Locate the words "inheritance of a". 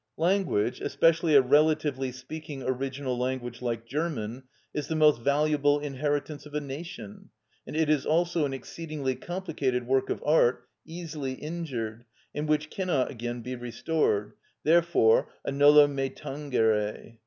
5.79-6.59